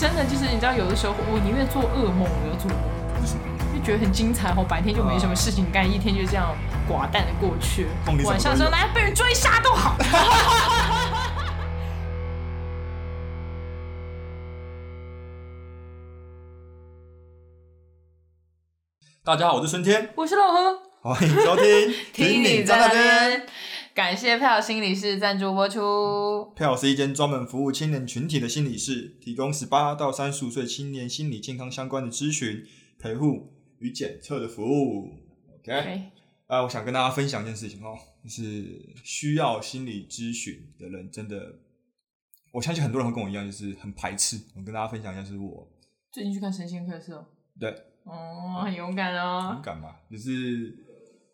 [0.00, 2.80] 真的就是你知道，有的时候我宁愿做噩梦，我要做梦，
[3.20, 3.42] 为什么？
[3.76, 4.64] 就觉得很精彩哦。
[4.66, 6.56] 白天就没什么事情干，一天就这样
[6.88, 7.86] 寡淡的过去
[8.24, 9.98] 晚上说都有来被人追杀都好。
[19.22, 23.46] 大家好，我是春天，我是老何，欢迎收听 听你在那边。
[23.92, 26.52] 感谢票心理室赞助播出。
[26.54, 32.64] 票是一间专门服务青年群体的心理室，提供十八到三十五岁青年心理健康相关的咨询、
[32.98, 35.08] 陪护与检测的服务。
[35.56, 36.10] OK，对，
[36.46, 41.58] 啊，我想跟大家分享一件事情哦，就是需要心理咨询的人真的，
[42.52, 44.40] 我相信很多人会跟我一样，就是很排斥。
[44.56, 45.68] 我跟大家分享一下，就是我
[46.12, 47.26] 最近去看神仙课是哦。
[47.58, 47.68] 对
[48.04, 49.62] 哦，很勇敢哦，勇。
[49.62, 50.74] 敢嘛，就是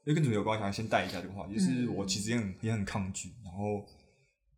[0.06, 3.84] 因为跟主题有关，我想先带一下这个话题，就是我其实也很也很抗拒，然后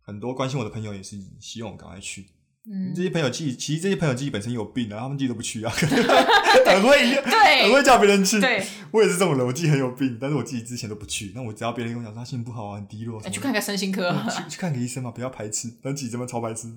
[0.03, 2.27] 很多关心我的朋友也是希望我赶快去。
[2.71, 8.39] 嗯这，些朋友自己其实这些朋友自己本身有病啊，他们自己都不去啊， 很会很对会叫别人去。
[8.39, 11.33] 对，我也是这种人，我自己很有病，但是我自己之前都不去。
[11.35, 14.13] 那我只要别人跟我讲说他心情不好啊，很低落什么的，哎去看看身心科。
[14.29, 16.69] 去去看个医生嘛，不要排斥，但自己这么超排斥。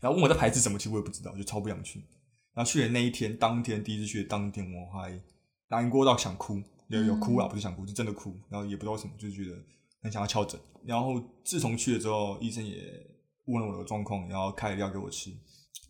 [0.00, 1.98] 然后问我在排斥什么，其实我也不知道，就超不想去。
[2.54, 5.20] 然后去的那一天，当天第一次去的当天，我还
[5.68, 8.34] 难过到想哭，有有哭啊，不是想哭，是真的哭。
[8.48, 9.56] 然后也不知道为什么，就是觉得
[10.02, 10.58] 很想要敲诊。
[10.84, 12.82] 然后自从去了之后，医生也
[13.46, 15.30] 问了我的状况，然后开了药给我吃，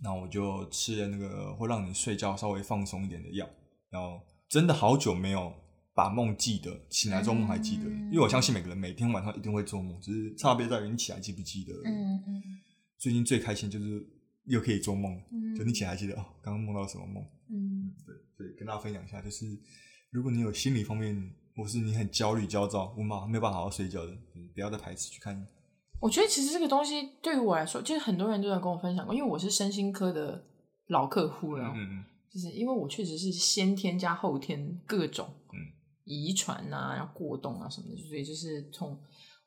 [0.02, 3.48] 然后我就吃了那个会让你睡觉稍微放松一点的药。
[3.90, 5.52] 然后真的好久没有
[5.94, 11.72] 把梦记得，醒来之后梦还记得，嗯因为我相信每个人每天晚上一定会做梦，只是差别在于你起来记不记得。
[11.84, 12.42] 嗯嗯
[12.98, 14.04] 最近最开心就是
[14.46, 15.16] 又可以做梦
[15.56, 17.24] 就你起来记得哦，刚刚梦到什么梦？
[17.50, 19.46] 嗯，对对，跟大家分享一下，就是
[20.10, 25.46] 如果你有心理方面，或是你很焦虑、焦躁、无法没有办法好好睡觉的，嗯不要再排斥去看。
[26.00, 30.44] 我觉得其实这个东西对于我来说，就是很多人都在跟我分享过，因为我是身心科的
[30.86, 35.58] 老客户了，嗯嗯就是因为我确实是先天加后天各种嗯
[36.04, 38.96] 遗传啊、然后过动啊什么的，所以就是从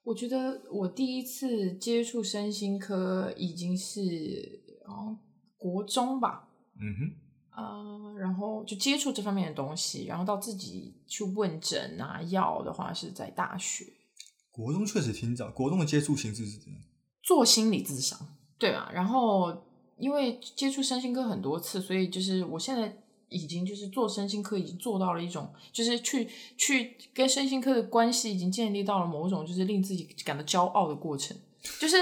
[0.03, 5.17] 我觉得我第一次接触身心科已经是哦
[5.57, 7.15] 国中吧，嗯哼，
[7.55, 13.85] 呃，然后就接触这方面的东西，然后到自己去问诊啊药的话是在大学
[14.51, 16.81] 国中确实挺早，国中的接触形式是怎样？
[17.23, 18.19] 做心理咨商，
[18.57, 19.65] 对啊，然后
[19.97, 22.97] 因为接触身心科很多次，所以就是我现在
[23.29, 31.37] 已经就是做身心科已经做到了一种，就是去去跟身心科的关系已经建立到了某种就是令自己感到骄傲的过程，
[31.79, 31.95] 就是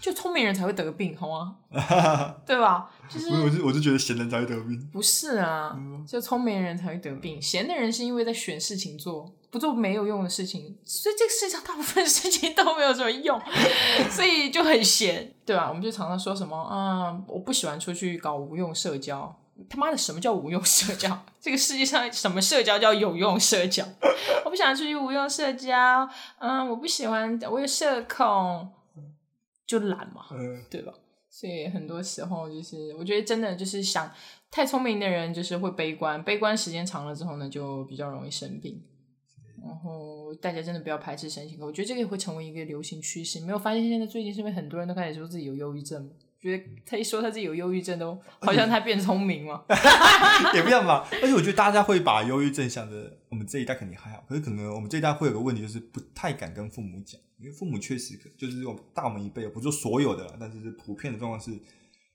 [0.00, 1.56] 就聪明人才会得病，好吗？
[2.46, 2.90] 对吧？
[3.08, 4.88] 就是我我是我就觉得闲人才会得病。
[4.92, 13.40] 不是啊，嗯就聪明人才会得病，闲的人是因为在选事情做，不做没有用的事情，所以这个世界上大部分事情都没有什么用，
[14.10, 19.34] 所以就很闲，对吧、我们就常常说什么啊、我不喜欢出去搞无用社交。
[19.68, 21.20] 他妈的，什么叫无用社交？
[21.40, 23.84] 这个世界上什么社交叫有用社交？
[24.44, 26.08] 我不想出去无用社交，
[26.38, 28.70] 嗯，我不喜欢，我有社恐，
[29.68, 30.26] 就懒嘛。
[30.32, 30.92] 嗯，对吧？
[31.30, 34.10] 所以很多时候就是，我觉得真的就是想
[34.50, 38.82] 太聪明的人就是会悲观，悲观时间长了之后呢，就比较容易生病。
[39.62, 43.40] 然后大家真的不要排斥身心科，我觉得这个也会成为一个流行趋势。
[43.40, 46.12] 没有发现现在最近是不是很多人都开始说自己有忧郁症吗？
[46.40, 49.64] 觉得他一说他自己有忧郁症，都 好像他变聪明了。
[50.54, 51.08] 也不一样吧。
[51.22, 61.58] 而且我觉得大家会把忧郁症想着我们这一代肯定还好，可是可能我们这一代会有个问题，就是不太敢跟父母讲，因为父母确实可就是我们大我们一辈，不是说所有的啦，但是是普遍的状况是，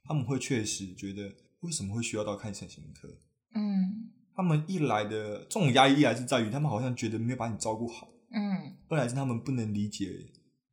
[0.06, 1.30] 他们会确实觉得
[1.62, 3.08] 为什么会需要到看身心科？
[3.56, 10.10] 嗯他们一来的这种压抑，一来是在于他们好像觉得没有把你照顾好，嗯，二来是他们不能理解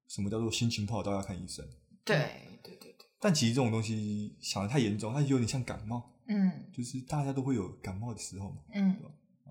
[0.08, 1.62] 什么叫做心情不好都要看医生。
[2.02, 2.16] 对
[2.62, 2.74] 对，
[3.20, 8.56] 但其实这种东西想的太严重，它有点像感冒，嗯就是大家都会有感冒的时候嘛。
[8.74, 8.96] 嗯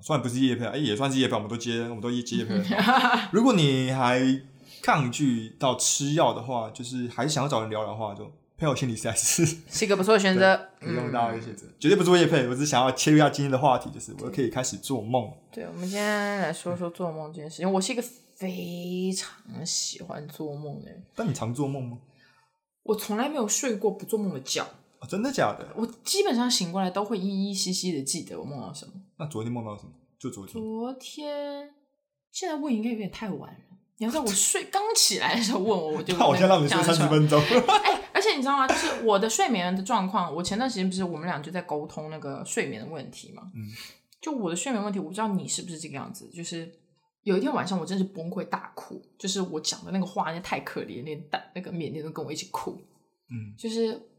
[0.01, 2.55] 虽然不是叶配，哎、也算是叶配，我们都接，我们都接叶配。
[3.33, 4.21] 如果你还
[4.81, 10.55] 抗拒到吃药的话，就是还是想要找人聊的话，就配偶心理师还 是是一个不错的选择。
[10.79, 15.29] 提供嗯大家一些选择，绝对不是为叶配，我只是想要切入一下今天的话题，就是我可以开始做梦。
[15.51, 17.69] 对，我们今天来说说做梦这件事情。
[17.69, 18.01] 我是一个
[18.35, 21.97] 非常喜欢做梦的人，但你常做梦吗？
[22.89, 24.61] 我从来没有睡过不做梦的觉。
[24.61, 25.67] 啊，真的假的？
[25.75, 28.93] 我基本上醒过来都会依依稀稀的记得我梦到什么。
[29.17, 29.91] 那昨天梦到什么？
[30.19, 30.53] 就昨天。
[30.53, 31.69] 昨天，
[32.31, 33.59] 现在问应该有点太晚了。
[33.97, 37.39] 你要在我睡刚起来的时候问我，我就那我先让你睡三十分钟。
[37.83, 38.67] 哎，而且你知道吗？
[38.67, 43.43] 就是我的睡眠的状况，我前段时间不是我们俩就在沟通那个睡眠的问题嘛。
[43.55, 43.69] 嗯。
[44.19, 46.27] 就我的睡眠问题，我不知道你是不是这个样子。
[46.33, 46.69] 就是
[47.29, 52.71] 有一天晚上，我真是崩溃大哭，就是我讲的那个话，那太可怜，连大那个缅甸都跟我一起哭。
[53.29, 54.09] 嗯就是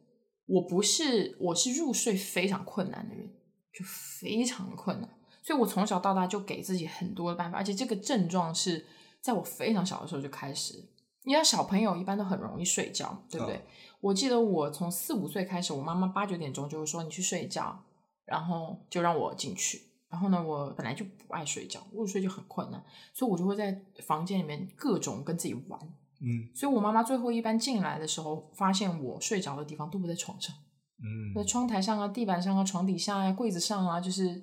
[0.47, 3.29] 我不是，我是入睡非常困难的人，
[3.73, 5.11] 就非常的困难，
[5.43, 8.87] 所以我从小到大就给自己很多的办法，而且这个症状是
[9.21, 10.89] 在我非常小的时候就开始。
[11.25, 13.61] 你看小朋友一般都很容易睡觉，对不对？
[14.01, 17.85] 我记得我从四五岁开始，我妈妈八九点钟就会说你去睡觉，
[18.25, 19.83] 然后就让我进去。
[20.11, 22.85] 然后呢，我本来就不爱睡觉，入睡就很困难，
[23.15, 25.81] 所以我就会在房间里面各种跟自己玩。
[26.23, 30.55] 嗯所以我妈妈最后一般进来的时候，发现我睡着的地方都不在床上，
[30.99, 34.43] 嗯，在窗台上啊、地板上啊、床底下啊、柜子上啊，就是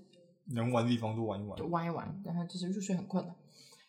[0.55, 1.65] 能玩的地方都玩一玩就。
[1.67, 3.35] 玩一玩，然后就是入睡很困难。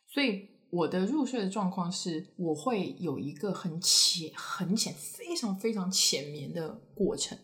[0.07, 7.39] 所以我的入睡的状况是，我会有一个很浅、很浅、非常非常浅眠的过程，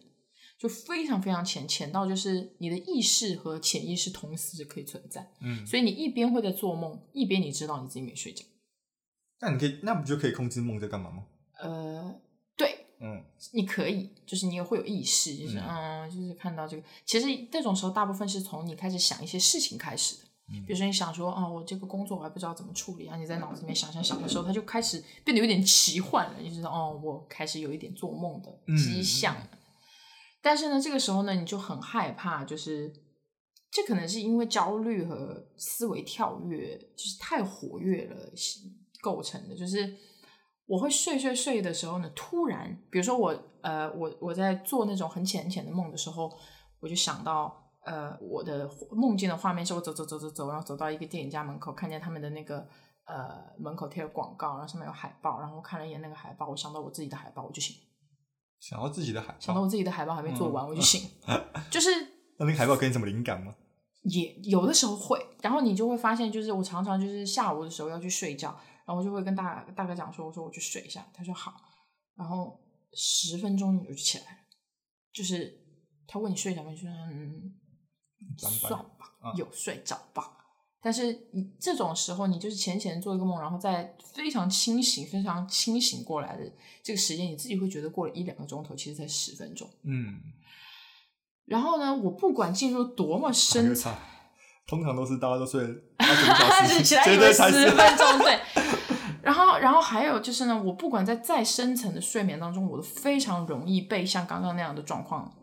[0.58, 5.30] 就非常非常浅，浅到就是你的意识和潜意识同时可以存在。
[5.40, 8.44] 嗯，所以你一边会在做梦，一边你知道你自己没睡着。
[9.40, 11.24] 那你可以，那不就可以控制梦在干嘛吗？
[11.60, 12.14] 呃，
[12.56, 13.22] 对，嗯
[13.52, 16.82] 你可以，就是你也会有意识，就是嗯就是看到这个。
[17.04, 20.22] 其实这种时候，大部分是从你开始想一些事情开始的。
[20.52, 29.48] 嗯比如说，你想说，哦，我这个工作我还不知道怎么处理然后，你在脑子里面想想想的时候，它就开始变得有点奇幻了，你就知道，哦，我开始有一点做梦的迹象了。
[30.44, 32.92] 但是呢，这个时候呢，你就很害怕，就是
[33.70, 38.16] 这可能是因为焦虑和思维跳跃，就是太活跃了
[39.02, 39.56] 构成的。
[39.56, 39.96] 就是
[40.66, 46.30] 我会睡睡睡的时候呢，突然，比如说我呃，我我在做那种很浅很浅的梦的时候，
[46.80, 47.62] 我就想到。
[47.86, 52.66] 呃，我的梦境的画面是我走走走走走，然后走到一个电影家门口，看见他们的那个
[53.04, 57.76] 呃门口贴了广告，然后上面有海报，然后看了一眼那个海报，我想到我自己的海报，我就醒。
[58.66, 61.10] 想到自己的海报，想到我自己的海报还没做完，嗯我就醒。
[61.70, 61.90] 就是
[62.38, 63.54] 那那个海报给你什么灵感吗？
[64.04, 68.48] 也有的时候会，然后你就会发现，就是我常常就是下午的时候要去睡觉，
[68.86, 71.54] 然后我就会跟大大哥讲说，我说我去睡一下，他说好，
[72.16, 72.58] 然后
[72.94, 74.38] 十分钟我就起来了，
[75.12, 75.60] 就是
[76.06, 77.54] 他问你睡着没，就说嗯。
[78.38, 80.43] 算吧，啊有睡着吧。
[80.84, 86.42] 但是你这种时候，你就是浅浅做一个梦，然后在非常清醒、非常清醒过来的
[86.82, 89.66] 这个时间，你自己会觉得过了一两个钟头，其实才十分钟。
[89.84, 90.20] 嗯，
[91.46, 93.74] 然后呢，我不管进入多么深
[94.66, 98.38] 通常都是大家都睡了八九个小时， 起来绝以为十分钟，对。
[99.22, 105.34] 然后，然后还有就是呢，我不管在再深层的睡眠当中，我都非常容易被像刚刚那样的状况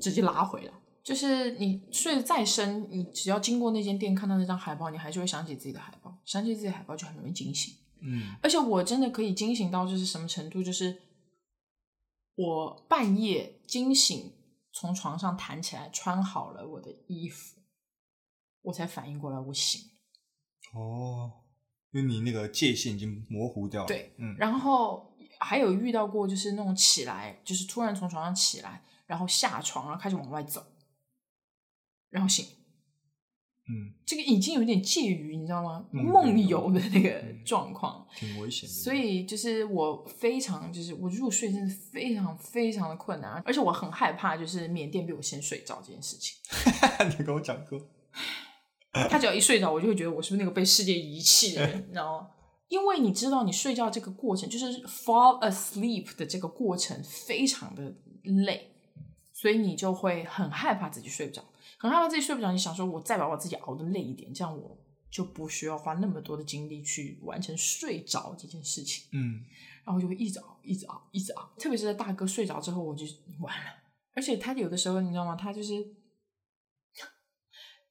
[0.00, 0.72] 直接拉回来。
[1.06, 7.72] 就是你睡得再深，你只要经过那间店看到那张海报，你还是会想起自己的海报，想起自己的海报就很容易惊醒。
[8.00, 11.00] 嗯而且我真的可以惊醒到就是什么程度，就是
[12.34, 14.32] 我半夜惊醒，
[14.72, 17.60] 从床上弹起来，穿好了我的衣服，
[18.62, 20.80] 我才反应过来我醒了。
[20.80, 21.30] 哦，
[21.92, 23.86] 因为你那个界限已经模糊掉了。
[23.86, 30.66] 对，嗯，然后还有遇到过就是那种起来，就是突然从床上起来，然后下床，然后开始往外走，
[32.10, 32.44] 然后醒。
[33.68, 35.84] 嗯，这个已经有点介于你知道吗？
[35.90, 38.06] 梦梦游的那个嗯 状况。
[38.14, 38.72] 挺危险的。
[38.72, 46.36] 所以就是我非常就是我入睡真的非常非常的困难，而且我很害怕就是缅甸比我先睡着这件事情。
[47.18, 47.76] 你跟我讲过，
[49.10, 52.28] 他只要一睡着，我就会觉得我是不是那个被世界遗弃的人，你知道吗？
[52.68, 57.92] 因为你知道，你睡觉这个过程就是 fall asleep 的这个过程非常的
[58.44, 58.75] 累，
[59.36, 61.44] 所以你就会很害怕自己睡不着，
[61.76, 62.50] 很害怕自己睡不着。
[62.50, 64.78] 你想说，我再把我自己熬的累一点，这样我
[65.10, 69.04] 就不需要花那么多的精力去完成睡着这件事情。
[69.12, 69.44] 嗯，
[69.84, 71.50] 然后就会一直熬，一直熬，一直熬。
[71.58, 73.04] 特别是在大哥睡着之后，我就
[73.40, 73.70] 完了。
[74.14, 75.36] 而且他有的时候，你知道吗？
[75.36, 75.86] 他就是，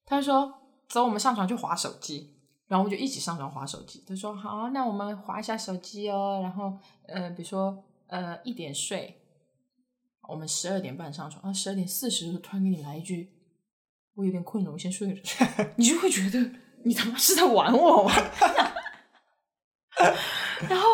[0.04, 0.52] 他说
[0.90, 2.34] ：“走，我们上床去划手机。”
[2.68, 4.04] 然后我就一起上床划手机。
[4.08, 6.40] 他说：“好，那我们划一下手机哦。
[6.42, 6.76] 然后，
[7.08, 9.22] 呃，比如说，呃，一点睡，
[10.30, 11.44] 我们十二点半上床。
[11.44, 13.32] 啊，十二点四十突然给你来一句
[14.16, 15.22] ：‘我有点困了，我先睡了。
[15.78, 16.52] ’你就会觉得
[16.84, 18.12] 你他妈是在玩我吗？
[20.70, 20.88] 然后。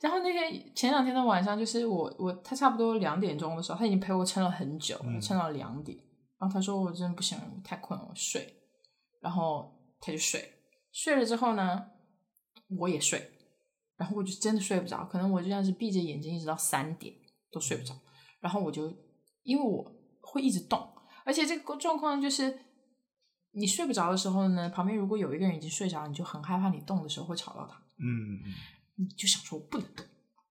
[0.00, 5.98] 然后那天前两天的晚上，就是我我他差不多两点钟的时候，他已经陪我撑了很久，嗯撑到两点。
[6.38, 8.56] 然后他说我真的不行，我太困了，我睡。
[9.20, 10.54] 然后他就睡，
[10.90, 11.84] 睡了之后呢，
[12.78, 13.30] 我也睡。
[13.98, 17.14] 然后我就真的睡不着，可能我就像是闭着眼睛一直到三点
[17.52, 17.94] 都睡不着。
[18.40, 18.92] 然后我就
[19.42, 20.92] 因为我会一直动，
[21.24, 22.58] 而且这个状况就是
[23.52, 27.76] 你睡不着的时候呢，旁边如果有一个人已经睡着，你就很害怕你动的时候会吵到他。
[27.98, 28.54] 嗯嗯
[28.96, 30.04] 你就想说我不能动，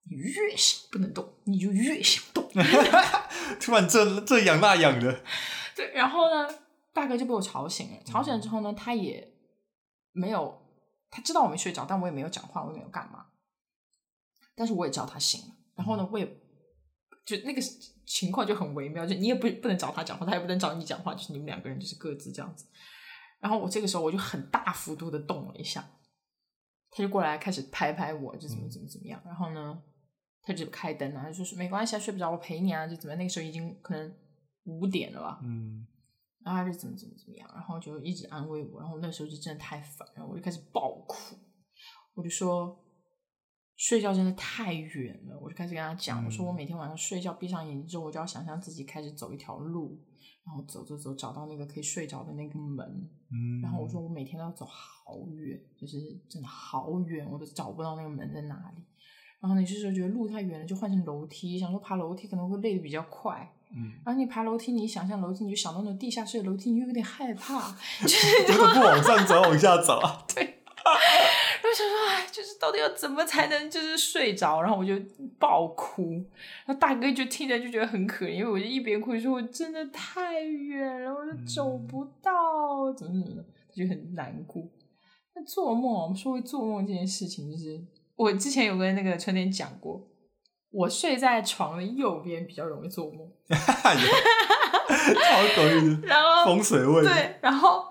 [0.10, 2.48] 你越想不能动，你就越想动。
[2.56, 2.64] 嗯，
[3.62, 5.24] 突然这这痒那痒的，
[5.76, 6.48] 对，然后呢，
[6.94, 8.04] 大哥就被我吵醒了。
[8.04, 9.36] 吵醒了之后呢，他也
[10.12, 10.62] 没有，
[11.12, 13.28] 他知道我没睡着，但我也没有讲话，我也没有干嘛。
[14.56, 15.56] 但是我也知道他醒了。
[15.76, 16.26] 然后呢，我也
[17.30, 17.62] 就那个
[18.08, 22.66] 情况就很微妙，就你也不不能找他讲话，他也不能找你讲话，就是你们两个人就是各自这样子。
[23.40, 25.88] 然后我这个时候我就很大幅度的动了一下，
[26.90, 29.22] 他就过来开始拍拍我，就怎么怎么怎么样。
[29.24, 29.80] 然后呢，
[30.42, 34.12] 他就开灯啊，就说没关系啊，睡不着我陪你啊，就怎么那个时候已经可能
[34.64, 35.40] 五点了吧。
[35.44, 35.86] 嗯，
[36.44, 41.38] 然后他就怎么怎么怎么样，然后就一直安慰我，然后那时候就真的太烦，然后我就开始爆哭，
[42.16, 42.84] 我就说
[43.80, 49.98] 睡觉真的太远了，我就开始跟他讲，我说我每天晚上睡觉闭上眼睛之后，我就要想象自己开始走一条路，
[50.46, 58.84] 然后走走走找到那个可以睡着的那个门，嗯，然后我说我每天都要走好远，就是真的好远，我都找不到那个门在哪里。
[59.40, 63.50] 然后你这时候觉得路太远了，就换成楼梯，想说爬楼梯可能会累得比较快。
[63.72, 70.26] 嗯，然后你爬楼梯，你想象楼梯，你就想到那地下室的楼梯，你又有点害怕， 就是怎么不往上走，往下走啊？
[70.36, 74.62] 然后想说，哎，就是到底要怎么才能就是睡着？
[74.62, 74.94] 然后我就
[75.38, 76.14] 爆哭，
[76.66, 84.64] 然后大哥就听着就觉得很可怜，因为我就一边哭说，我真的太远了，我就走不到，怎么怎么的，他就很难过。
[85.36, 87.80] 那做梦，我们说回做梦这件事情，就是
[88.16, 90.08] 我之前有跟那个春天讲过，
[90.72, 93.58] 我睡在床的右边比较容易做梦， 超
[95.56, 97.04] 狗的 然后风水味。
[97.04, 97.86] 对，然后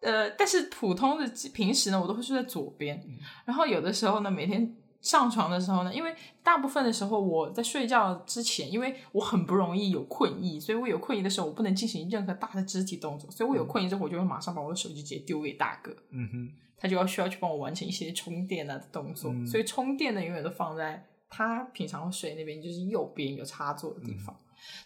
[0.00, 3.02] 呃，但是普通的平时呢，我都会睡在左边。
[3.44, 19.30] 然后有的时候呢，每天上床的时候呢，因为大部分的时候我在睡觉之前，因为我很不容易有困意，所以我有困意的时候，我不能进行任何大的肢体动作，所以我有困意之后，我就会马上把我的手机直接丢给大哥，嗯哼，他就要需要去帮我完成一些充电啊的动作。
[19.32, 24.34] 嗯所以充电呢，永远都放在他平常会睡那边，就是右边有插座的地方。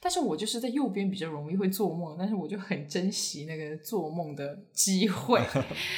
[0.01, 5.41] 但是我就是在右边比较容易会做梦，但是我就很珍惜那个做梦的机会，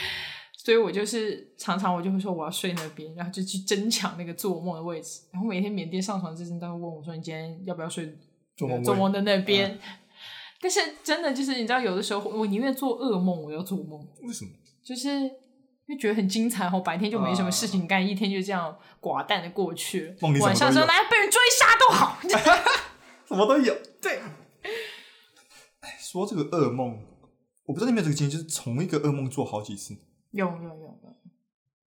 [0.57, 5.23] 所以我就是常常我就会说我要睡那边，然后就去争抢那个做梦的位置。
[5.33, 8.17] 然后每天缅甸上床之前都会问我说：“你今天要不要睡
[8.57, 9.79] 做梦做梦的那边？”
[10.61, 14.51] 但是真的就是你知道，有的时候我宁愿做噩梦，我要做梦，为什么？
[14.83, 22.19] 就是因为觉得很精彩，然后白天就没什么事情干，一天就这样寡淡的过去晚上说来被人追杀都好，
[23.29, 23.77] 什么都有。
[24.01, 24.21] 对，
[25.81, 27.05] 哎，说这个噩梦，
[27.65, 29.97] 我不知道你有没有这个经验，就是同一个噩梦做好几次。
[30.31, 31.17] 有有有有，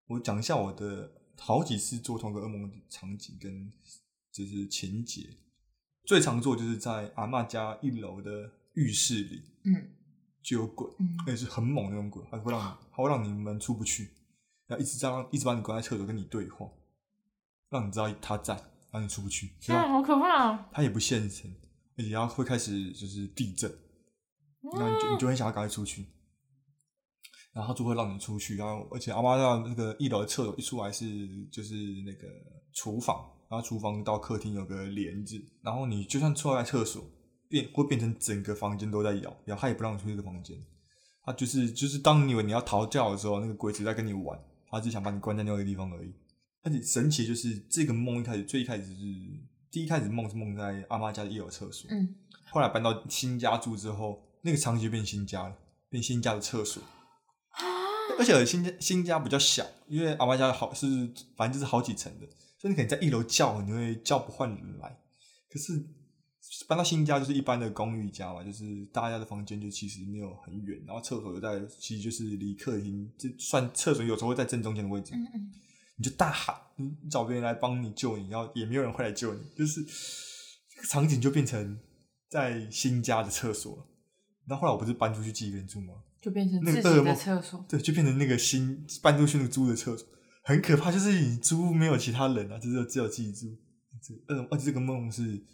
[0.07, 3.73] 我讲一下我的好几次做同一个噩梦的场景跟
[4.33, 5.37] 就是情节。
[6.05, 9.91] 最常做就是在阿嬷家一楼的浴室里嗯
[10.43, 14.09] 就有鬼，嗯而且是很猛的那种鬼，它会让你，它会让你们出不去，
[14.67, 16.67] 然后一直这样一直把你关在厕所跟你对话，
[17.69, 18.59] 让你知道他在，
[18.91, 19.51] 让你出不去。
[19.61, 20.69] 天啊，好可怕啊！
[20.73, 21.51] 它也不现身，
[21.97, 23.71] 而且然后会开始就是地震，
[24.75, 26.07] 然后你就你就很想要赶快出去，
[27.53, 31.05] 然后他就会让你出去，然后而且阿妈让那个一楼的厕所一出来是
[31.53, 31.75] 就是
[32.07, 32.29] 那个
[32.75, 33.17] 厨房，
[33.51, 37.05] 然后厨房到客厅有个帘子，然后你就算出来厕所
[37.49, 40.57] 变会变成整个房间都在摇，然后他也不让你出这个房间，
[41.25, 44.39] 他就是就是当你以为你要逃掉的时候，那个鬼只在跟你玩，
[44.71, 46.13] 他只想把你关在那个地方而已。
[46.63, 48.95] 而且神奇的就是这个梦一开始最一开始是
[49.71, 52.15] 第一开始梦是梦在阿妈家的一楼厕所，嗯，
[52.51, 55.57] 后来搬到新家住之后，那个场景就变新家了，
[55.89, 56.83] 变新家的厕所。
[58.19, 60.87] 而且新家新家比较小，因为阿妈家好是
[61.37, 62.27] 反正就是好几层的，
[62.59, 64.99] 所以你可能在一楼叫，你会叫不换人来。
[65.49, 65.87] 可是
[66.67, 75.53] 搬到新家就是一般的公寓家嘛，就是大家的房间就其实没有很远，然后厕所又在，其实就是离客厅就算厕所有时候会在正中间的位置，嗯嗯，
[75.99, 81.79] 你就大喊，你找别人来帮你救你，然后也没有人会来救你，就是这个场景就变成
[82.31, 83.87] 在新家的厕所了。
[84.47, 85.95] 然后后来我不是搬出去自己一个人住吗？
[86.23, 87.65] 就变成那自己的个厕所。
[87.69, 90.09] 对，就变成那个新搬出去那个租的厕所，
[90.45, 90.91] 很可怕。
[90.91, 93.47] 就是你租没有其他人啊，就是只有自己住。
[94.01, 95.45] 这呃，而且这个梦是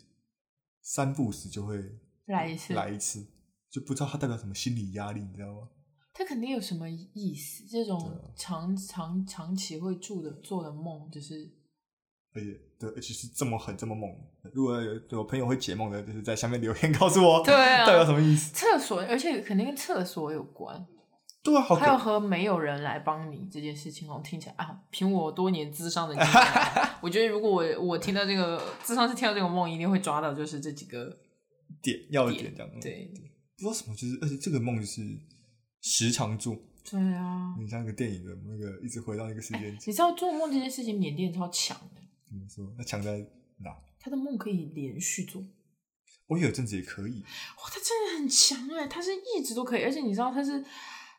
[0.83, 1.83] 三不时就会
[2.27, 3.27] 来一次来一次，
[3.71, 5.69] 就不知道它代表什么心理压力，你知道吗？
[6.15, 7.65] 他肯定有什么意思？
[7.69, 11.51] 这对种啊长长长期会住的做的梦，就是
[12.33, 14.09] 而且对，而且是这么狠这么猛。
[14.53, 18.55] 如果有有朋友会解梦的，就是在下面留言告诉我，对啊 代表什么意思？
[18.55, 20.87] 厕所，而且肯定跟厕所有关。
[21.43, 31.19] 对啊，好还有和没有人来帮你这件事情，哦，听起来啊，凭我多年智商的经验啊， 我觉得如果我我听到这个智商是听到这个梦，一定会抓到就是这几个
[31.83, 32.81] 点要点点这样。
[32.81, 33.13] 对
[33.57, 35.03] 不知道什么，就是而且这个梦就是
[35.87, 36.57] 时常做，
[36.91, 37.55] 对啊。
[37.59, 42.75] 你像那个电影的那个一直回到那个时间你知道做梦这件事情，缅甸超强的，怎么说？
[42.79, 43.19] 那强在
[43.59, 43.71] 哪？
[44.01, 45.45] 他的梦可以连续做。
[46.27, 50.65] 我有阵子也可以，哇，他真的很强哎，他是一直都可以，而且你知道他是，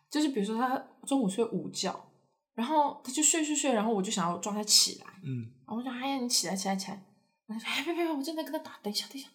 [0.09, 2.11] 就是比如说他中午睡午觉，
[2.55, 7.05] 然后他就睡睡睡，然后我就想要抓他起来，嗯，然后我说哎呀你起来起来起来，
[7.45, 9.29] 我说哎别别别，我正在跟他打，等一下等一下。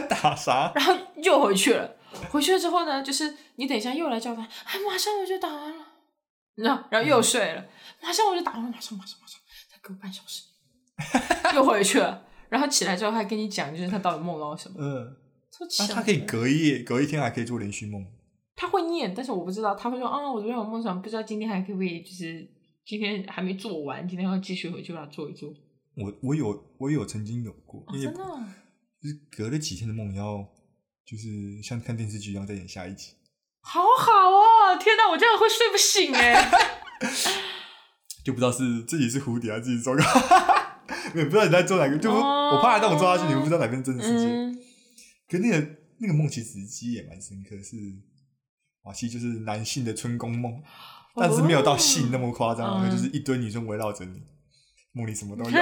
[0.08, 0.72] 打啥？
[0.74, 1.96] 然后又回去了。
[2.30, 5.84] 回去了之后呢，就是你等一下又来叫他，哎，马上我就打完了，
[6.56, 7.66] 然后然后又睡了，
[8.02, 9.40] 马上我就打完了，马上马上马上，
[9.70, 10.42] 再给我半小时，
[11.54, 12.26] 又回去了。
[12.48, 14.76] 然后起来之后还跟你讲，就是他到底梦到什么。
[14.78, 15.16] 嗯，
[15.88, 18.06] 他可以隔一夜，隔一天还可以做连续梦。
[18.54, 22.48] 他会念，但是我不知道，他会说啊，我昨天有梦想，不知道今天还可不可以，就是
[22.86, 25.52] 今天还没做完，今天要继续回去把它做一做。
[25.96, 28.40] 我我有我有曾经有过，哦，真的哦
[29.02, 30.46] 就是隔了几天的梦，要
[31.06, 33.12] 就是像看电视剧一样再演下一集，
[33.60, 34.76] 好好哦！
[34.80, 36.50] 天哪，我这样会睡不醒哎。
[38.24, 40.02] 就不知道是自己是蝴蝶还是自己是周高，
[41.14, 44.24] 也不知道你在做哪个，就哦我怕让我做下去，你们不知道哪边是真的世界。
[44.24, 44.58] 嗯，
[45.28, 47.76] 可那个那个梦其实记忆也蛮深刻，是
[48.82, 50.62] 啊，其实就是男性的春宫梦，
[51.14, 54.22] 但是没有到性那么夸张，就是一堆女生围绕着你，
[54.92, 55.50] 梦里什么都有。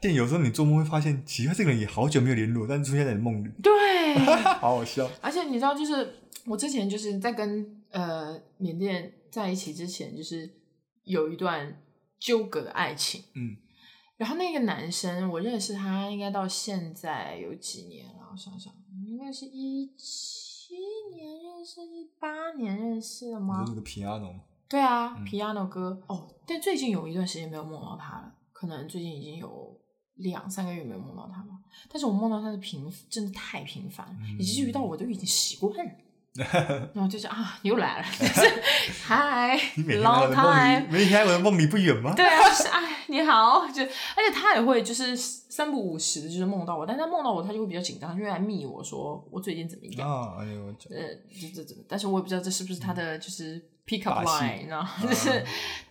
[0.00, 4.14] 但有时候你做梦会发现，奇怪，这个人也好久没有联络，但是出现在你梦里，对。
[4.60, 5.08] 好好笑。
[5.20, 6.16] 而且你知道，就是
[6.46, 10.50] 我之前就是在跟呃缅甸在一起之前，就是
[11.04, 11.80] 有一段
[12.18, 13.22] 纠葛的爱情。
[13.34, 13.56] 嗯，
[14.16, 18.28] 然后那个男生，我认识他应该到现在有几年了？
[18.32, 18.72] 我想想，
[19.06, 20.74] 应该是一七
[21.14, 23.74] 年认识，一八年认识的吗你说？
[23.74, 29.79] 那个 piano 吗对啊、嗯 p i a n o 哥哦，但最近有一段时间没有梦到他了，可能最近已经有
[30.16, 31.48] 两三个月没有梦到他了。
[31.88, 35.92] 但是我梦到他的频真的太频繁，嗯以至于到我都已经习惯了。
[36.94, 38.62] 然后就是啊，你又来了， 就是
[39.04, 42.12] 嗨，long time，里，每天在我的梦里不远吗？
[42.16, 50.08] 对啊，就是哎，你好，就而且他也会就是三不五时的，就是梦到我，但他梦到我，他就会比较紧张，就会来密我说我最近怎么样。
[50.08, 50.74] 啊，哎呦，呃，
[51.40, 55.44] 这这这，但是我也不知道这是不是他的就是 pick up line，你知道，就是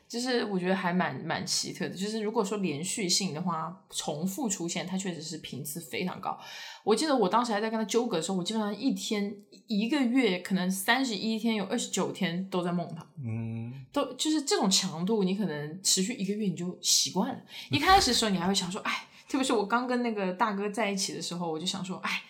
[0.09, 1.95] 就是我觉得还蛮蛮奇特的。
[1.95, 6.37] 就是如果说连续性的话，重复出现，它确实是频次非常高。
[6.83, 9.33] 我记得我当时还在跟他纠葛的时候，我基本上一天
[9.67, 13.05] 一个月可能三十一天有二十九天都在梦他。
[13.23, 17.39] 嗯，都就是这种强度，你可能持续一个月你就习惯了。
[17.69, 22.23] 一开始的时候，你还会想说，哎，特别是我刚跟那个大哥在一起的时候，我就想说，哎，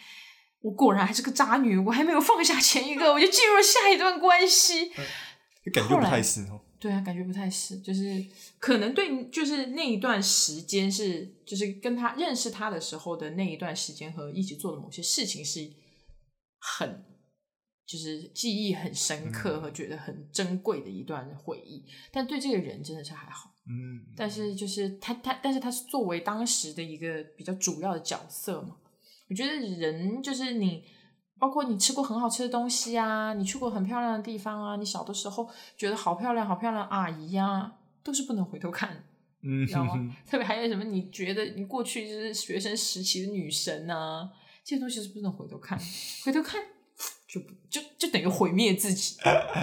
[0.59, 4.91] 我果然还是个渣女，我还没有放下前一个，我就进入了下一段关系。
[5.71, 6.59] 感觉不太是哦。
[6.79, 8.25] 对啊，感觉不太是，就是
[8.57, 15.69] 可能对，就是那一段时间是，就是跟他认识他的时候的那一段时间和一起做的某些事情是
[16.57, 17.03] 很，
[17.85, 21.83] 就是记忆很深刻和觉得很珍贵的一段回忆。
[22.11, 28.77] 但对这个人真的是还好，嗯，但是就是他他，但是他是作为当时的一个比较主要的角色嘛。
[29.29, 30.85] 我觉得人就是你，
[31.39, 37.71] 包括你吃过很好吃的东西啊，你去过很漂亮的地方啊，你小的时候觉得好漂亮、好漂亮阿姨呀、
[38.03, 39.03] 都是不能回头看，
[39.41, 39.93] 嗯，知道吗？
[40.29, 44.29] 特别还有什么你觉得你过去就是学生时期的女神啊，
[44.63, 45.79] 这些东西是不能回头看，
[46.25, 46.61] 回头看
[47.27, 49.15] 就不就就等于毁灭自己，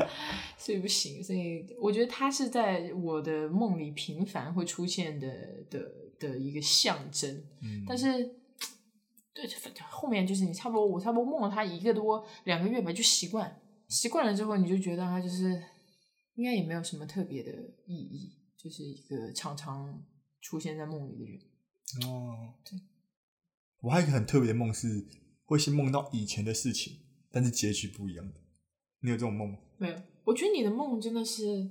[0.57, 1.23] 所以不行。
[1.23, 5.29] 所以我觉得他是在我的梦里频繁会出现的
[5.69, 5.81] 的
[6.19, 7.43] 的一个象征。
[7.61, 8.37] 嗯但是，
[9.37, 9.47] 对，
[9.91, 15.63] 后面就是你差不多，我差不多梦了他一个多两个月吧，就习惯，习惯了之后，你就觉得他就是
[16.37, 17.53] 应该也没有什么特别的
[17.85, 20.03] 意义，就是一个常常
[20.41, 22.11] 出现在梦里的人。
[22.11, 22.81] 哦，对。
[23.83, 25.07] 我还有一个很特别的梦是，
[25.45, 26.97] 会先梦到以前的事情，
[27.31, 28.35] 但是结局不一样的。
[29.01, 29.59] 你有这种梦吗？
[29.77, 31.71] 没有，我觉得你的梦真的是，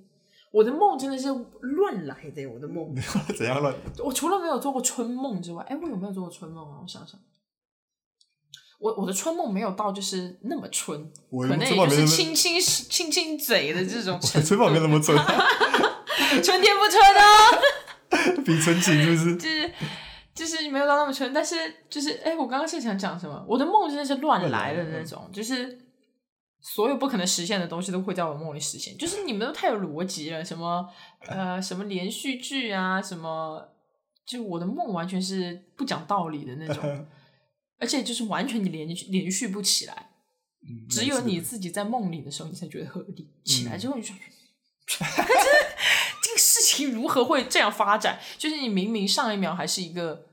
[0.51, 1.27] 我的梦真的是
[1.61, 2.45] 乱来的。
[2.45, 2.95] 我的梦，
[3.35, 3.75] 怎样乱？
[4.03, 6.79] 我除了没有做过春梦之外，哎，我有没有做过春梦啊？
[6.81, 7.19] 我想想，
[8.85, 14.47] 我我的春梦没有到就是那么春，我可能也就是亲亲亲亲嘴的这种程度。
[14.47, 15.17] 春梦没那么春，
[16.43, 19.35] 春天不春啊，比春情是不是？
[19.37, 19.71] 就是
[20.35, 21.55] 就是没有到那么春，但是
[21.89, 23.43] 就是哎，我刚刚是想讲什么？
[23.47, 25.79] 我的梦真的是乱来的那种，就是
[26.61, 30.87] 所有不可能实现的东西都会在我梦里实现，就是你们都太有逻辑了，什么
[31.25, 33.67] 呃什么连续剧啊，什么
[34.27, 37.07] 就我的梦完全是不讲道理的那种，
[37.79, 40.11] 而且就是完全你连连续不起来。
[40.67, 43.29] 嗯只有你自己在梦里的时候，你才觉得合理。
[43.43, 44.17] 起来之后，你就想，
[46.23, 48.19] 这个事情如何会这样发展？
[48.37, 50.25] 就是你明明上一秒还是一个，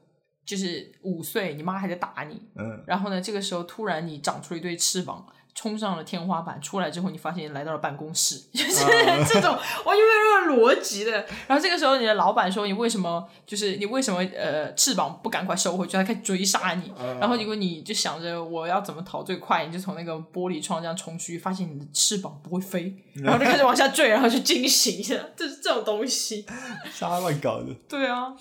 [0.47, 11.13] 就是五岁，你妈还在打你，嗯，然后呢，这个时候突然你长出了一对翅膀，冲上了天花板，出来之后你发现你来到了办公室， 就是啊 这种完全没有逻辑的。
[11.47, 15.93] 然后这个时候你的老板说你为什么就是你为什么呃翅膀不赶快收回去？
[15.93, 26.47] 他开始追杀你，啊然后结果你就想着我要怎么逃最快，你就从那个玻璃窗这样冲出去，发现你的翅膀不会飞，然后就开始往下坠，然后就惊醒一下，就是这种东西。
[26.93, 27.75] 瞎乱搞的。
[27.89, 28.35] 对啊，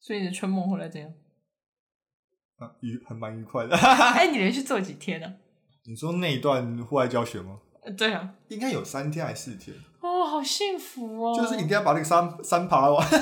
[0.00, 1.12] 所以你的春梦后来怎样？
[2.58, 3.76] 啊，愉很蛮愉快的。
[3.76, 5.34] 哎，你连续做几天呢、
[5.90, 7.58] 你说那一段户外教学吗？
[7.82, 11.34] 呃对啊，应该有三天还是四天，哦，好幸福哦！
[11.36, 13.04] 就是一定要把那个山山爬完。
[13.10, 13.18] 天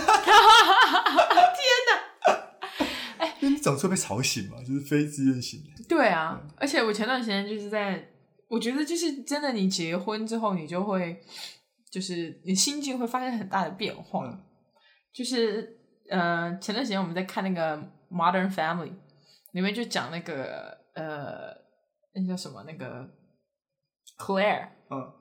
[1.89, 3.25] 哪！
[3.41, 5.85] 因为你总是被吵醒嘛，就是非自愿醒的。
[5.89, 8.11] 对啊，而且我前段时间就是在，
[8.49, 11.23] 我觉得就是真的，你结婚之后，你就会，
[11.91, 14.27] 就是你心境会发生很大的变化。
[14.27, 14.39] 嗯
[15.11, 15.79] 就是
[16.11, 17.77] 呃，前段时间我们在看那个
[18.11, 18.89] 《Modern Family》，
[19.53, 21.53] 里面就讲那个呃，
[22.19, 23.09] 那叫什么那个
[24.19, 25.13] Claire 嗯，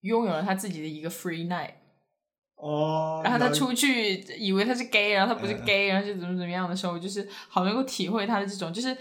[0.00, 1.74] 拥有了他自己的一个 free night。
[2.56, 8.96] 哦，然后他出去以为他是 gay，然后他不是嗯 gay，、然后就怎么怎么样的时候，就是好能够体会他的这种，就是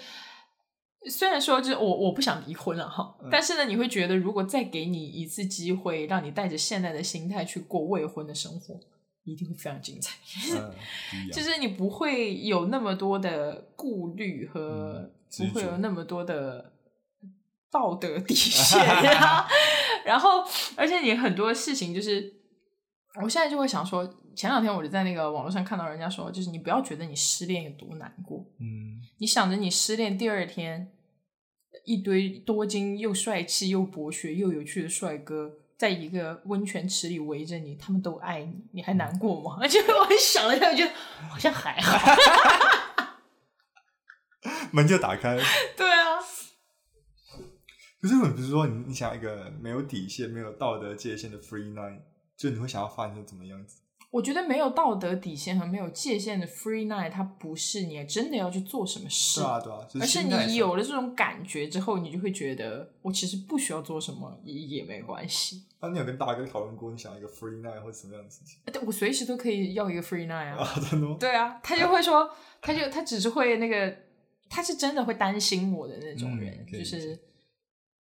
[1.10, 8.80] 虽然说就是我我不想离婚了哈，嗯但是呢，你会觉得如果再给你一次机会，让你带着现在的心态去过未婚的生活，
[9.24, 10.16] 一定会非常精彩。
[11.34, 16.74] 就是你不会有那么多的顾虑和不会有那么多的
[17.72, 19.50] 道德底线， 然后
[20.06, 20.44] 然后
[20.76, 22.34] 而且你很多事情就是，
[23.22, 30.92] 我现在就会想说，前两天我就在那个网络上看到人家说，就是你不要觉得你失恋有多难过，嗯，你想着你失恋第二天，
[31.86, 35.52] 一堆多金又帅气又博学又有趣的帅哥。
[35.78, 39.60] 在一个温泉池里围着你，他们都爱你，你还难过吗？
[39.70, 40.92] 就我想了一下，我觉得
[41.30, 42.16] 好像还好。
[44.72, 45.44] 门就打开了。
[45.76, 46.18] 对啊，
[48.08, 52.00] 可是我不是说你你想要一个没有底线、没有道德界限的 free night，
[52.38, 53.82] 就你会想要发展成怎么样子？
[54.10, 65.64] 我觉得没有道德底线和没有界限的 free night，它不是你真的要去做什么事，对啊，对啊，就而是你有了这种感觉之后，你就会觉得我其实不需要做什么也也没关系。
[65.82, 70.58] 那、你有跟大哥讨论过你想要一个 free night 或者什么样的事情对我随时都可以要一个 free night 啊。
[70.64, 70.74] 啊？
[70.90, 71.18] 真的吗？
[71.20, 72.30] 对啊，他就会说，
[72.62, 73.94] 他就他只是会那个，
[74.50, 77.20] 他是真的会担心我的那种人，就是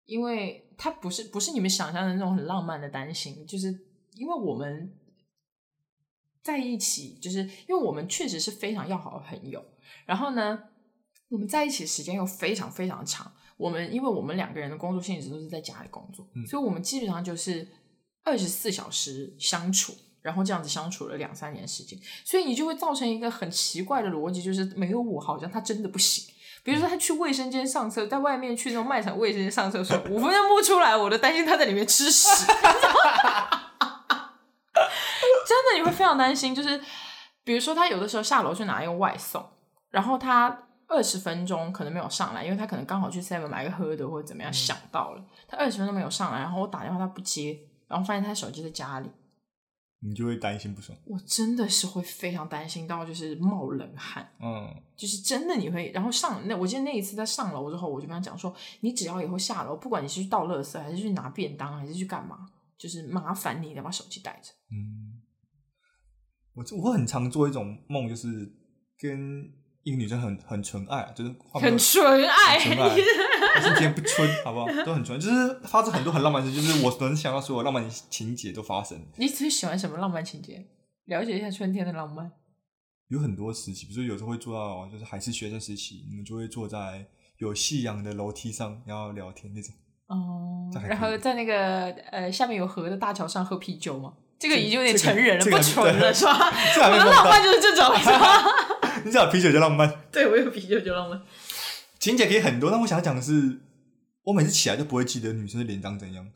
[0.07, 3.67] 因为他不是不是你们想象的那种很浪漫的担心，就是
[4.15, 4.91] 因为我们
[6.41, 9.63] 在一起，就是因为我们确实是非常要好的朋友，
[10.05, 10.63] 然后呢，
[11.29, 13.31] 我们在一起的时间又非常非常长。
[13.57, 17.67] 我们因为我们两个人的工作性质都是在家里工作，嗯所以我们基本上就是
[18.23, 26.33] 二十四小时相处，然后这样子相处了两三年时间，所以你就会造成一个很奇怪的逻辑，就是没有我好像他真的不行。
[26.67, 32.27] 比如说他去卫生间上厕，在外面去那种卖场卫生间上厕所，五分钟不出来，我都担心他在里面吃屎。
[35.47, 36.77] 真的你会非常担心，就是
[37.45, 39.49] 比如说他有的时候下楼去拿一个外送，
[39.91, 49.09] 然后他二十分钟可能没有上来，因为他可能刚好去 Seven 买个喝的或者怎么样，想到了他二十分钟没有上来，然后我打电话他不接，然后发现他手机在家里，
[49.99, 50.97] 你就会担心不爽。
[51.05, 64.51] 我真的是会非常担心到就是冒冷汗，嗯，就是真的你会，然后上那我记得那一次在上楼之后，我就跟他讲说，你只要以后下楼，不管你是去倒垃圾还是去拿便当还是去干嘛，就是麻烦你得把手机带着。
[64.71, 65.21] 嗯，
[66.53, 68.27] 我我很常做一种梦，就是
[68.99, 69.51] 跟
[69.87, 72.95] 一个女生很很纯爱，就是画面很纯爱，很纯爱
[73.55, 74.67] 但是今天不纯，好不好？
[74.83, 78.99] 都很纯，就是发生很多很浪漫的事，就是我能想到所有浪漫情节都发生。
[79.15, 80.65] 你最喜欢什么浪漫情节？
[81.05, 82.29] 了解一下春天的浪漫。
[83.07, 87.05] 有很多时期，比如说有时候会做到，就是还是学生时期，你们就会坐在
[87.37, 89.73] 有夕阳的楼梯上，然后聊天那种。
[90.07, 94.11] 哦然后在那个呃下面有河的大桥上喝啤酒吗？
[94.37, 96.51] 这个已经有点成人了，这个不纯了对是吧？
[96.91, 98.43] 我的浪漫就是这种，是吧？
[99.05, 101.21] 你讲啤酒就浪漫，对，我有啤酒就浪漫。
[101.99, 103.59] 情节可以很多，但我想讲的是，
[104.23, 106.27] 我每次起来都不会记得女生的脸长怎样，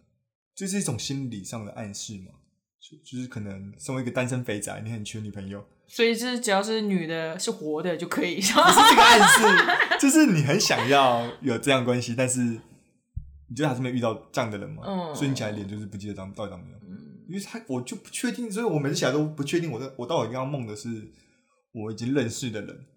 [0.55, 2.31] 这是一种心理上的暗示嘛？
[2.79, 8.63] 就就是可能身为一个单身肥宅，你很缺女朋友，所以就是只要是女的，是活的就可以，是吧？
[8.63, 16.97] 不是这个暗示，就是你很想要有这样关系，但是你觉得还是没遇到这样的人嘛，嗯所以你起来脸就是不记得长到底长怎样，嗯
[17.29, 20.89] 因为他我就不确定，所以我每次起来都不确定我的我到底刚刚梦的是
[21.71, 22.87] 我已经认识的人。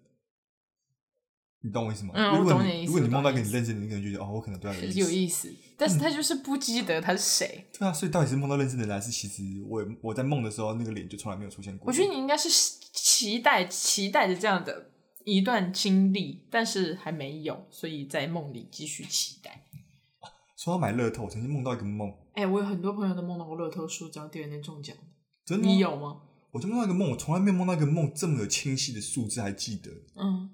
[1.61, 2.13] 你懂我意思吗？
[2.15, 4.99] 嗯如果你的意思如果你梦到一个你认识的人，你可能就觉得哦，我可能对他有意思。
[4.99, 7.65] 有意思，但是他就是不记得他是谁。
[7.73, 11.87] 对啊，所以到底是梦到认识的人，还是其实我也我在梦的时候那个脸就从来没有出现过？
[11.87, 12.47] 我觉得你应该是
[12.93, 14.91] 期待期待着这样的
[15.23, 19.65] 一段经历，但是还没有，所以在梦里继续期待。
[20.55, 24.95] 说到买乐透，我曾经梦到一个梦，哎、我有很多朋友都梦到过乐透数只要第二天中奖，
[25.43, 25.79] 真的吗你？
[25.79, 26.21] 有吗？
[26.55, 30.49] 我就梦到一个梦，我从来没有梦到一个梦这么有清晰的数字，还记得嗯，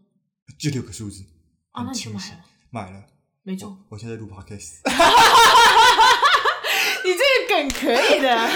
[0.58, 1.24] 就六个数字，
[1.70, 2.40] 啊，那你就买了，
[2.72, 3.04] 买了。
[3.44, 3.78] 没中。
[3.88, 4.78] 我现在录 podcast，
[7.06, 8.50] 你这个梗可以的，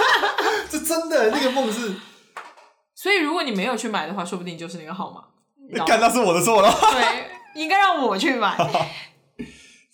[0.70, 1.96] 这真的那个梦是
[2.96, 5.22] 所以如果你没有去买的话，说不定就是那个号码。
[5.68, 6.72] 你知道吗干，那是我的错了。
[6.92, 7.28] 对，
[7.60, 8.56] 应该让我去买。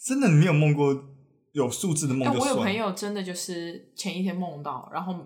[0.07, 0.97] 真的，你没有梦过
[1.51, 2.33] 有数字的梦。
[2.33, 5.17] 我有朋友真的就是前一天梦到，然后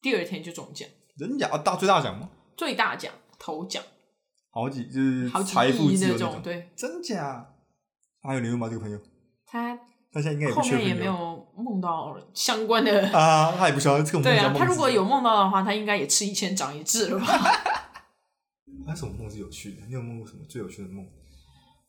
[0.00, 2.30] 第二天就中奖，人家大最大奖吗？
[2.56, 3.82] 最大奖头奖，
[4.50, 6.42] 好几就是好几财富亿自由那那种。
[6.42, 7.54] 对，真假？
[8.22, 8.68] 还有联络吗？
[8.68, 8.98] 这个朋友？
[9.44, 9.76] 他
[10.12, 13.08] 他现在应该后面也没有梦到相关的。
[13.16, 17.26] 啊，他也不需要这个梦 对啊，他如果有梦到的话，他应该也吃一堑长一智了吧？
[18.86, 19.86] 那什么梦是有趣的？
[19.86, 21.06] 你有梦过什么最有趣的梦？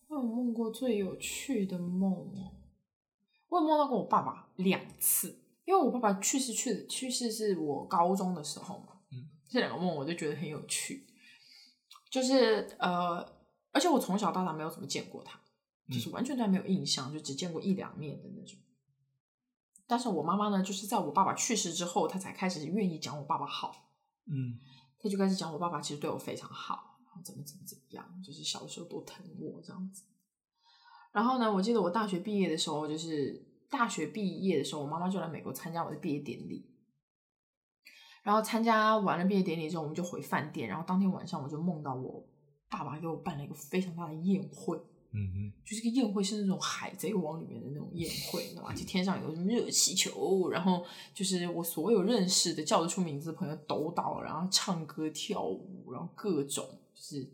[0.09, 2.51] 我有梦过最有趣的梦哦，
[3.49, 5.35] 我有梦到过我爸爸两次，
[5.67, 11.05] 因为我爸爸去世去去世是我高中的时候嘛，嗯，这两个梦我就觉得很有趣，
[12.09, 13.17] 就是呃，
[13.73, 15.37] 而且我从小到大没有怎么见过他，
[15.89, 18.57] 就是完全对他没有印象，就只见过一两面的那种。
[19.85, 23.89] 但是我妈妈呢，就是在我爸爸去世之后，她才开始愿意讲我爸爸好，
[24.25, 24.57] 嗯
[24.97, 30.03] 她就开始讲我爸爸其实对我非常好，然后怎么怎么怎么样，就是小的时候多疼我这样子。
[31.11, 36.69] 然后呢，我记得我大学毕业的时候，就是大学毕业的时候，我妈妈就来美国参加我的毕业典礼。
[38.23, 42.27] 然后参加完了毕业典礼之后，我们就回饭店，然后当天晚上我就梦到我
[42.69, 44.77] 爸爸给我办了一个非常大的宴会，
[45.13, 48.73] 嗯哼，就是个宴会是那种海贼王里面的那种宴会，你知道吗？
[48.73, 57.25] 就天上有什么热气球，然后就是我所有认识的叫得出名字的朋友都到了，然后唱歌跳舞，然后各种就是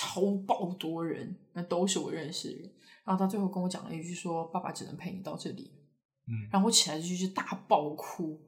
[0.00, 2.72] 超爆多人，那都是我认识的人。
[3.04, 5.72] 然后他最后跟我讲了一句说：“爸爸只能陪你到这里。”
[6.26, 8.40] 嗯然后我起来就是大爆哭。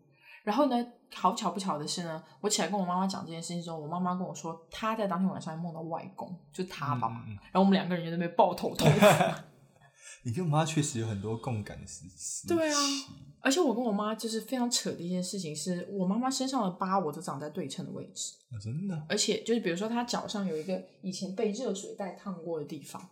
[0.44, 7.08] 然后呢，好巧不巧的是呢，我起来跟我妈妈讲这件事情之后，我妈妈跟我说，她在当天晚上梦到外公，就她爸爸。
[7.08, 8.98] 嗯嗯嗯然后我们两个人就在那边抱头痛哭。
[10.24, 12.78] 你跟我妈确实有很多共感的时时对啊
[13.40, 23.10] 而且我跟我妈就是非常扯的一件事情是，我妈妈身上的疤我都长在对称的位置，啊，真的，而且就是比如说她脚上有一个以前被热水袋烫过的地方，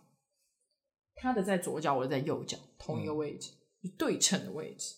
[1.15, 3.51] 她的在左脚，我的在右脚，同一个位置，
[3.97, 4.95] 对称的位置。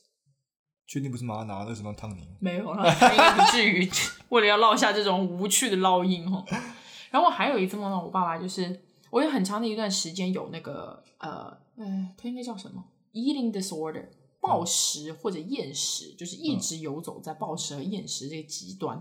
[0.86, 2.28] 确定不是妈拿热水袋烫你？
[2.40, 3.90] 没有啦，应该不至于
[4.30, 6.46] 为了要落下这种无趣的烙印哦。
[7.10, 8.80] 然后我还有一次梦到我爸爸，就是
[9.14, 14.08] 我有很长的一段时间有那个呃呃，他应该叫什么？Eating disorder
[14.42, 19.00] 暴食或者厌食，就是一直游走在暴食和厌食这个极端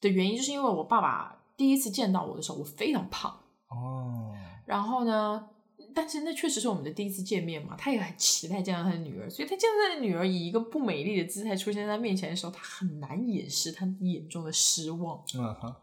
[0.00, 3.30] 的原因，就是因为我爸爸第一次见到我的时候，我非常胖，
[3.68, 4.32] 哦，
[4.64, 5.50] 然后呢，
[5.94, 15.76] 但是那确实是我们的第一次见面嘛，他也很期待见到他的女儿，所以他见到他的女儿以一个不美丽的姿态出现在他面前的时候，他很难掩饰他眼中的失望，嗯哈，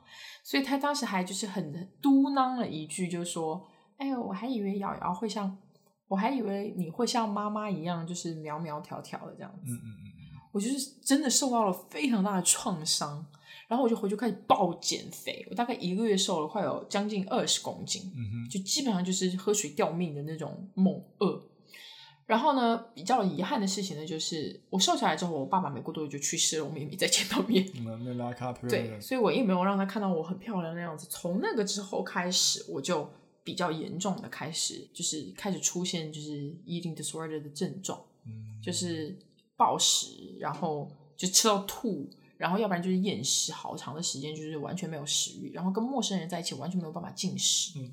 [0.44, 5.58] 所以他当时还就是很嘟囔了一句，就说：“哎呦，我还以为瑶瑶会像，
[6.08, 9.72] 我还以为你会像妈妈一样，就是苗苗条条的这样子。
[9.72, 13.26] 嗯嗯嗯，我就是真的受到了非常大的创伤，
[13.68, 18.12] 然后我就回去开始暴减肥，我大概一个月瘦了快有将近二十公斤。
[18.16, 21.42] 嗯哼，就基本上就是喝水吊命的那种猛饿。
[22.32, 27.70] 然后呢，比较遗憾的事情呢，就是我瘦下来之后，我爸爸没过多久就去世了，我们也没再见到面。
[27.74, 31.06] 你们没拉卡 对，所以我也没有让他看到我很漂亮的样子。
[31.10, 33.06] 从那个之后开始，我就
[33.44, 39.14] 比较严重的开始，就是开始出现就是 eating disorder 的症状，嗯，就是
[39.58, 47.78] 暴食，然后就吃到吐，然后要不然就是厌食，好长的时间就是完全没有食欲，然后跟陌生人在一起完全没有办法进食。
[47.78, 47.92] 嗯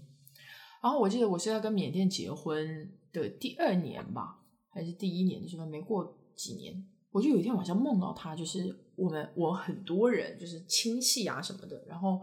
[0.81, 2.89] 然后我记得我是在跟缅甸结婚
[3.23, 4.39] 的第二年吧，
[4.71, 12.21] 还是第一年的时候，没过几年，我就有一天晚上梦到他，就是我们我很多人就是亲戚啊什么的，然后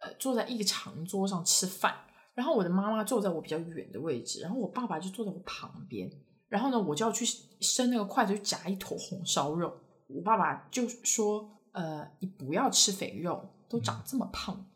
[0.00, 1.94] 呃坐在一个长桌上吃饭，
[2.34, 6.10] 然后我的妈妈坐在我比较远的位置，然后我爸爸就坐在我旁边，
[6.48, 7.24] 然后呢我就要去
[7.60, 9.72] 伸那个筷子去夹一坨红烧肉，
[10.08, 14.54] 我爸爸就说呃你不要吃肥肉，都长这么胖。
[14.56, 14.75] 然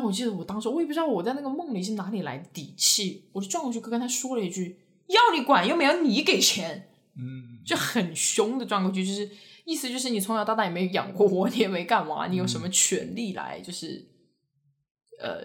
[0.00, 9.30] 后我记得我当时我也不知道我在那个梦里是哪里来的底气，我就转过去跟他说了一句：“要你管，又没有你给钱。”嗯，就很凶的转过去，就是
[9.64, 14.06] 意思就是你从小到大也没养过我，你也没干嘛，你有什么权利来就是
[15.20, 15.40] 呃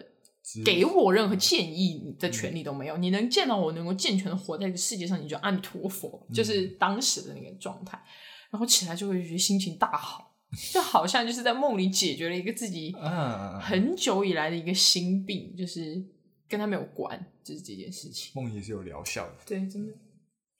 [0.65, 2.97] 给我任何建议你的权利都没有？
[2.97, 8.03] 你能见到我能够健全的活在这个世界上，你就阿弥陀佛，就是当时的那个状态。
[8.49, 10.30] 然后起来就会觉得心情大好，
[10.71, 16.03] 就好像就是在梦里解决了一个自己啊很久以来的一个心病，就是
[16.49, 18.31] 跟他没有关，就是这件事情。
[18.35, 19.93] 梦也是有疗效的对，真的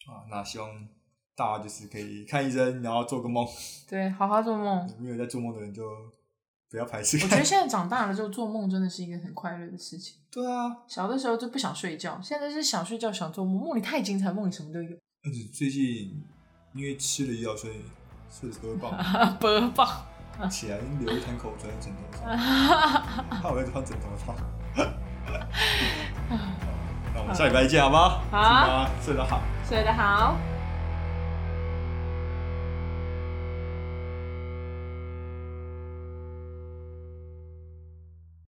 [0.08, 0.23] 啊。
[0.30, 0.88] 那希望
[1.36, 3.45] 大家就是可以看医生，然后做个梦。
[3.89, 4.89] 对，好好做梦。
[4.99, 5.84] 没有在做梦的人就
[6.69, 10.15] 不要排斥我觉得现在长大了之后，做梦真的是一个很快乐的事情。
[10.32, 14.91] 对啊，小的时候就不想睡觉，现在是想睡觉想做梦，梦里太精彩，梦里什么都有。
[15.23, 16.23] 而且最近
[16.73, 17.73] 因为吃了药，所以
[18.32, 19.36] 睡得都会棒。
[19.39, 22.30] 播放，起来流一滩口水在枕头上，
[23.41, 24.34] 怕我一直换枕头套。
[26.30, 26.38] 好
[27.13, 28.22] 那我们下礼拜见，好不好？
[28.32, 29.39] 好睡得好。
[29.67, 30.36] 睡得好。